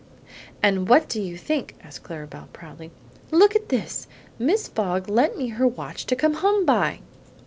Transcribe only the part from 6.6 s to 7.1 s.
by!"